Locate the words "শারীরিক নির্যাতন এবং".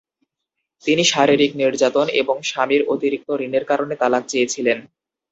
1.11-2.35